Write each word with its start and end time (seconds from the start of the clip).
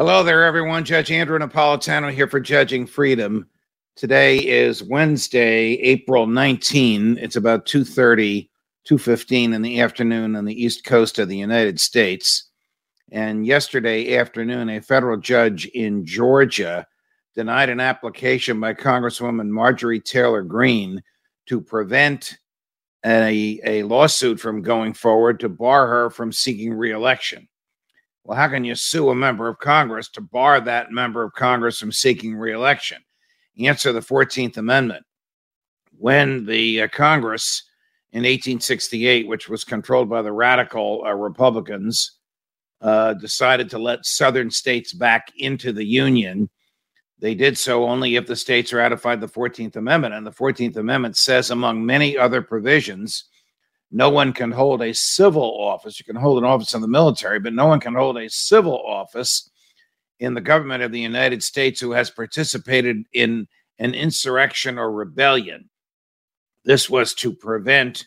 Hello 0.00 0.22
there, 0.22 0.44
everyone. 0.44 0.82
Judge 0.82 1.12
Andrew 1.12 1.38
Napolitano 1.38 2.10
here 2.10 2.26
for 2.26 2.40
Judging 2.40 2.86
Freedom. 2.86 3.46
Today 3.96 4.38
is 4.38 4.82
Wednesday, 4.82 5.74
April 5.74 6.26
19. 6.26 7.18
It's 7.18 7.36
about 7.36 7.66
2.30, 7.66 8.48
2.15 8.88 9.54
in 9.54 9.60
the 9.60 9.78
afternoon 9.82 10.36
on 10.36 10.46
the 10.46 10.54
east 10.54 10.86
coast 10.86 11.18
of 11.18 11.28
the 11.28 11.36
United 11.36 11.78
States. 11.78 12.48
And 13.12 13.44
yesterday 13.44 14.16
afternoon, 14.16 14.70
a 14.70 14.80
federal 14.80 15.18
judge 15.18 15.66
in 15.66 16.06
Georgia 16.06 16.86
denied 17.34 17.68
an 17.68 17.80
application 17.80 18.58
by 18.58 18.72
Congresswoman 18.72 19.50
Marjorie 19.50 20.00
Taylor 20.00 20.40
Greene 20.40 21.02
to 21.44 21.60
prevent 21.60 22.38
a, 23.04 23.60
a 23.66 23.82
lawsuit 23.82 24.40
from 24.40 24.62
going 24.62 24.94
forward 24.94 25.40
to 25.40 25.50
bar 25.50 25.86
her 25.88 26.08
from 26.08 26.32
seeking 26.32 26.72
reelection. 26.72 27.46
Well, 28.24 28.36
how 28.36 28.48
can 28.48 28.64
you 28.64 28.74
sue 28.74 29.10
a 29.10 29.14
member 29.14 29.48
of 29.48 29.58
Congress 29.58 30.08
to 30.10 30.20
bar 30.20 30.60
that 30.60 30.92
member 30.92 31.22
of 31.22 31.32
Congress 31.32 31.78
from 31.78 31.92
seeking 31.92 32.36
reelection? 32.36 32.98
Answer 33.58 33.92
the 33.92 34.00
14th 34.00 34.56
Amendment. 34.56 35.04
When 35.96 36.46
the 36.46 36.82
uh, 36.82 36.88
Congress 36.88 37.64
in 38.12 38.20
1868, 38.20 39.28
which 39.28 39.48
was 39.48 39.64
controlled 39.64 40.08
by 40.08 40.22
the 40.22 40.32
radical 40.32 41.02
uh, 41.06 41.12
Republicans, 41.12 42.18
uh, 42.80 43.14
decided 43.14 43.68
to 43.70 43.78
let 43.78 44.06
Southern 44.06 44.50
states 44.50 44.92
back 44.92 45.32
into 45.36 45.72
the 45.72 45.84
Union, 45.84 46.48
they 47.18 47.34
did 47.34 47.58
so 47.58 47.84
only 47.84 48.16
if 48.16 48.26
the 48.26 48.36
states 48.36 48.72
ratified 48.72 49.20
the 49.20 49.28
14th 49.28 49.76
Amendment. 49.76 50.14
And 50.14 50.26
the 50.26 50.32
14th 50.32 50.76
Amendment 50.76 51.16
says, 51.16 51.50
among 51.50 51.84
many 51.84 52.16
other 52.16 52.40
provisions, 52.40 53.24
no 53.90 54.10
one 54.10 54.32
can 54.32 54.52
hold 54.52 54.82
a 54.82 54.94
civil 54.94 55.56
office. 55.60 55.98
You 55.98 56.04
can 56.04 56.16
hold 56.16 56.38
an 56.38 56.44
office 56.44 56.74
in 56.74 56.80
the 56.80 56.88
military, 56.88 57.40
but 57.40 57.54
no 57.54 57.66
one 57.66 57.80
can 57.80 57.94
hold 57.94 58.18
a 58.18 58.30
civil 58.30 58.80
office 58.86 59.50
in 60.20 60.34
the 60.34 60.40
government 60.40 60.82
of 60.82 60.92
the 60.92 61.00
United 61.00 61.42
States 61.42 61.80
who 61.80 61.92
has 61.92 62.10
participated 62.10 63.04
in 63.12 63.48
an 63.78 63.94
insurrection 63.94 64.78
or 64.78 64.92
rebellion. 64.92 65.68
This 66.64 66.88
was 66.88 67.14
to 67.14 67.32
prevent 67.32 68.06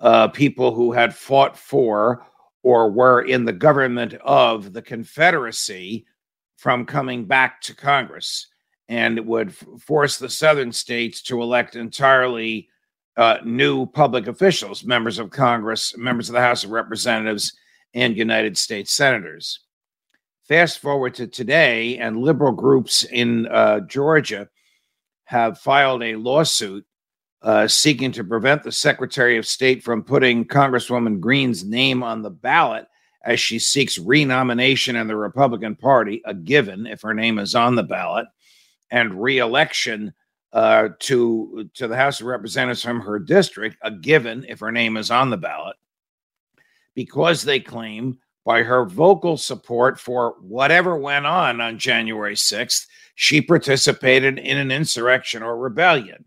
uh, 0.00 0.28
people 0.28 0.74
who 0.74 0.92
had 0.92 1.14
fought 1.14 1.56
for 1.56 2.24
or 2.62 2.90
were 2.90 3.22
in 3.22 3.44
the 3.44 3.52
government 3.52 4.14
of 4.22 4.72
the 4.72 4.82
Confederacy 4.82 6.06
from 6.56 6.86
coming 6.86 7.24
back 7.24 7.60
to 7.62 7.74
Congress. 7.74 8.46
And 8.88 9.18
it 9.18 9.26
would 9.26 9.54
force 9.80 10.18
the 10.18 10.28
southern 10.28 10.70
states 10.70 11.22
to 11.22 11.42
elect 11.42 11.76
entirely 11.76 12.68
uh, 13.16 13.38
new 13.44 13.86
public 13.86 14.26
officials, 14.26 14.84
members 14.84 15.18
of 15.18 15.30
Congress, 15.30 15.96
members 15.96 16.28
of 16.28 16.34
the 16.34 16.40
House 16.40 16.64
of 16.64 16.70
Representatives, 16.70 17.52
and 17.94 18.16
United 18.16 18.56
States 18.56 18.92
senators. 18.92 19.60
Fast 20.48 20.78
forward 20.78 21.14
to 21.14 21.26
today, 21.26 21.98
and 21.98 22.18
liberal 22.18 22.52
groups 22.52 23.04
in 23.04 23.46
uh, 23.46 23.80
Georgia 23.80 24.48
have 25.24 25.58
filed 25.58 26.02
a 26.02 26.16
lawsuit 26.16 26.84
uh, 27.42 27.66
seeking 27.66 28.12
to 28.12 28.24
prevent 28.24 28.62
the 28.62 28.72
Secretary 28.72 29.36
of 29.36 29.46
State 29.46 29.82
from 29.82 30.02
putting 30.02 30.44
Congresswoman 30.44 31.20
Greene's 31.20 31.64
name 31.64 32.02
on 32.02 32.22
the 32.22 32.30
ballot 32.30 32.86
as 33.24 33.40
she 33.40 33.58
seeks 33.58 33.98
renomination 33.98 34.96
in 34.96 35.06
the 35.06 35.16
Republican 35.16 35.76
Party, 35.76 36.22
a 36.24 36.34
given 36.34 36.86
if 36.86 37.02
her 37.02 37.14
name 37.14 37.38
is 37.38 37.54
on 37.54 37.74
the 37.74 37.82
ballot, 37.82 38.26
and 38.90 39.22
reelection 39.22 40.12
uh, 40.52 40.90
to 40.98 41.68
to 41.74 41.88
the 41.88 41.96
House 41.96 42.20
of 42.20 42.26
Representatives 42.26 42.82
from 42.82 43.00
her 43.00 43.18
district, 43.18 43.76
a 43.82 43.90
given 43.90 44.44
if 44.48 44.60
her 44.60 44.72
name 44.72 44.96
is 44.96 45.10
on 45.10 45.30
the 45.30 45.36
ballot, 45.36 45.76
because 46.94 47.42
they 47.42 47.60
claim 47.60 48.18
by 48.44 48.62
her 48.62 48.84
vocal 48.84 49.36
support 49.36 49.98
for 49.98 50.36
whatever 50.40 50.96
went 50.96 51.26
on 51.26 51.60
on 51.60 51.78
January 51.78 52.34
6th, 52.34 52.86
she 53.14 53.40
participated 53.40 54.38
in 54.38 54.58
an 54.58 54.72
insurrection 54.72 55.42
or 55.42 55.56
rebellion. 55.56 56.24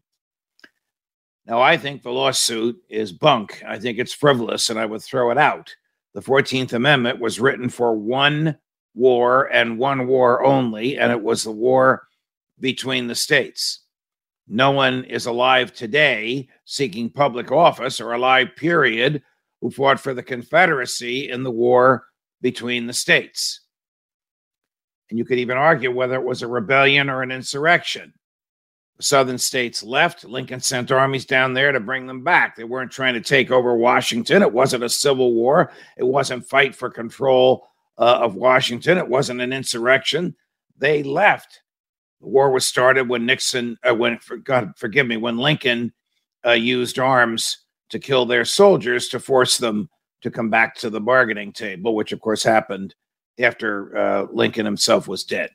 Now, 1.46 1.62
I 1.62 1.78
think 1.78 2.02
the 2.02 2.12
lawsuit 2.12 2.82
is 2.90 3.12
bunk. 3.12 3.62
I 3.68 3.78
think 3.78 4.00
it's 4.00 4.14
frivolous, 4.14 4.70
and 4.70 4.80
I 4.80 4.86
would 4.86 5.04
throw 5.04 5.30
it 5.30 5.38
out. 5.38 5.76
The 6.14 6.22
14th 6.22 6.74
Amendment 6.74 7.20
was 7.20 7.40
written 7.40 7.70
for 7.70 7.96
one 7.96 8.58
war 8.96 9.52
and 9.52 9.78
one 9.78 10.08
war 10.08 10.44
only, 10.44 10.98
and 10.98 11.12
it 11.12 11.22
was 11.22 11.44
the 11.44 11.52
war 11.52 12.08
between 12.60 13.08
the 13.08 13.16
states. 13.16 13.82
No 14.48 14.72
one 14.72 15.04
is 15.06 15.26
alive 15.26 15.74
today 15.74 16.48
seeking 16.66 17.10
public 17.10 17.52
office 17.52 18.00
or 18.00 18.14
alive, 18.14 18.50
period, 18.56 19.24
who 19.62 19.72
fought 19.72 20.00
for 20.00 20.14
the 20.14 20.24
Confederacy 20.24 21.30
in 21.30 21.44
the 21.44 21.52
war 21.52 22.06
between 22.42 22.86
the 22.86 22.94
states. 22.94 23.62
And 25.10 25.18
you 25.18 25.26
could 25.26 25.40
even 25.40 25.58
argue 25.58 25.92
whether 25.92 26.16
it 26.16 26.26
was 26.26 26.42
a 26.42 26.48
rebellion 26.48 27.10
or 27.10 27.22
an 27.22 27.32
insurrection. 27.32 28.14
The 28.98 29.04
southern 29.04 29.38
states 29.38 29.84
left. 29.84 30.24
Lincoln 30.24 30.62
sent 30.62 30.92
armies 30.92 31.26
down 31.26 31.54
there 31.54 31.72
to 31.72 31.80
bring 31.80 32.08
them 32.08 32.24
back. 32.24 32.56
They 32.56 32.64
weren't 32.64 32.92
trying 32.92 33.16
to 33.16 33.22
take 33.22 33.52
over 33.52 33.76
Washington. 33.76 34.42
It 34.42 34.54
wasn't 34.54 34.84
a 34.84 34.90
civil 34.90 35.34
war. 35.34 35.72
It 35.98 36.04
wasn't 36.04 36.48
fight 36.48 36.76
for 36.76 36.90
control 36.90 37.68
uh, 37.98 38.20
of 38.22 38.36
Washington. 38.36 38.98
It 38.98 39.08
wasn't 39.08 39.42
an 39.42 39.52
insurrection. 39.52 40.36
They 40.78 41.04
left. 41.04 41.62
The 42.26 42.32
war 42.32 42.50
was 42.50 42.66
started 42.66 43.08
when 43.08 43.28
Nixon, 43.28 43.78
uh, 43.88 43.94
when 43.94 44.18
God 44.44 44.74
forgive 44.78 45.06
me, 45.06 45.16
when 45.16 45.38
Lincoln 45.38 45.94
uh, 46.44 46.54
used 46.54 46.98
arms 46.98 47.66
to 47.92 48.00
kill 48.00 48.26
their 48.26 48.46
soldiers 48.46 49.10
to 49.10 49.20
force 49.20 49.60
them 49.60 49.88
to 50.24 50.32
come 50.32 50.50
back 50.50 50.74
to 50.78 50.90
the 50.90 51.00
bargaining 51.00 51.54
table, 51.54 51.94
which 51.94 52.12
of 52.12 52.20
course 52.20 52.42
happened 52.42 52.96
after 53.40 53.96
uh, 53.96 54.28
Lincoln 54.32 54.66
himself 54.66 55.08
was 55.08 55.24
dead. 55.24 55.52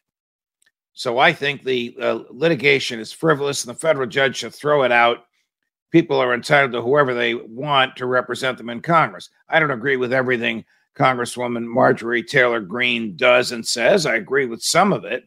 So 0.92 1.18
I 1.18 1.32
think 1.32 1.64
the 1.64 1.96
uh, 2.00 2.20
litigation 2.30 3.00
is 3.00 3.10
frivolous, 3.10 3.64
and 3.64 3.74
the 3.74 3.80
federal 3.80 4.06
judge 4.06 4.36
should 4.36 4.54
throw 4.54 4.84
it 4.84 4.92
out. 4.92 5.24
People 5.90 6.18
are 6.18 6.34
entitled 6.34 6.70
to 6.72 6.82
whoever 6.82 7.14
they 7.14 7.34
want 7.34 7.96
to 7.96 8.06
represent 8.06 8.58
them 8.58 8.70
in 8.70 8.80
Congress. 8.80 9.28
I 9.48 9.58
don't 9.58 9.72
agree 9.72 9.96
with 9.96 10.12
everything 10.12 10.64
Congresswoman 10.96 11.64
Marjorie 11.64 12.22
Taylor 12.22 12.60
Greene 12.60 13.16
does 13.16 13.50
and 13.50 13.66
says. 13.66 14.06
I 14.06 14.14
agree 14.14 14.46
with 14.46 14.62
some 14.62 14.92
of 14.92 15.04
it, 15.04 15.24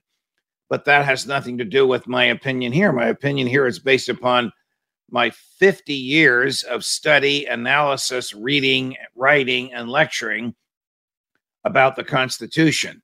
but 0.70 0.86
that 0.86 1.06
has 1.06 1.28
nothing 1.28 1.58
to 1.58 1.66
do 1.66 1.86
with 1.86 2.08
my 2.08 2.26
opinion 2.26 2.72
here. 2.72 2.92
My 2.92 3.08
opinion 3.08 3.48
here 3.48 3.68
is 3.68 3.80
based 3.80 4.10
upon 4.10 4.52
my 5.10 5.30
50 5.30 5.94
years 5.94 6.64
of 6.64 6.84
study, 6.84 7.46
analysis, 7.46 8.34
reading, 8.34 8.96
writing, 9.16 9.74
and 9.74 9.90
lecturing 9.90 10.56
about 11.64 11.96
the 11.96 12.04
Constitution. 12.04 13.02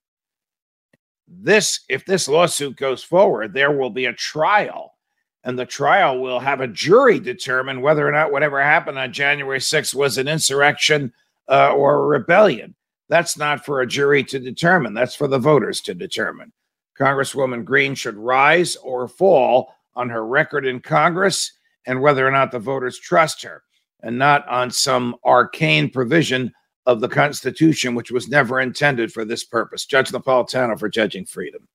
This, 1.28 1.82
if 1.90 2.06
this 2.06 2.28
lawsuit 2.28 2.76
goes 2.76 3.04
forward, 3.04 3.54
there 3.54 3.72
will 3.72 3.92
be 3.92 4.06
a 4.06 4.14
trial, 4.14 4.96
and 5.44 5.58
the 5.58 5.66
trial 5.66 6.20
will 6.20 6.40
have 6.40 6.62
a 6.62 6.68
jury 6.68 7.20
determine 7.20 7.82
whether 7.82 8.08
or 8.08 8.12
not 8.12 8.32
whatever 8.32 8.62
happened 8.62 8.98
on 8.98 9.14
January 9.14 9.60
6th 9.60 9.94
was 9.94 10.18
an 10.18 10.28
insurrection 10.28 11.14
uh, 11.48 11.72
or 11.74 11.96
a 11.96 12.08
rebellion. 12.08 12.76
That's 13.10 13.38
not 13.38 13.64
for 13.64 13.82
a 13.82 13.88
jury 13.88 14.24
to 14.26 14.40
determine, 14.40 14.94
that's 14.94 15.16
for 15.16 15.28
the 15.28 15.40
voters 15.40 15.82
to 15.82 15.94
determine. 15.94 16.52
Congresswoman 17.00 17.64
Greene 17.64 17.96
should 17.96 18.18
rise 18.18 18.76
or 18.78 19.08
fall 19.08 19.74
on 19.96 20.10
her 20.10 20.26
record 20.26 20.66
in 20.66 20.80
Congress 20.80 21.54
and 21.86 22.02
whether 22.02 22.28
or 22.28 22.32
not 22.32 22.52
the 22.52 22.60
voters 22.60 23.00
trust 23.00 23.42
her, 23.44 23.64
and 24.02 24.18
not 24.18 24.48
on 24.48 24.70
some 24.70 25.16
arcane 25.24 25.90
provision 25.90 26.52
of 26.86 27.02
the 27.02 27.10
Constitution, 27.10 27.96
which 27.96 28.12
was 28.12 28.28
never 28.28 28.60
intended 28.60 29.12
for 29.12 29.24
this 29.26 29.44
purpose. 29.44 29.86
Judge 29.86 30.12
Napolitano 30.12 30.78
for 30.78 30.90
Judging 30.90 31.26
Freedom. 31.26 31.68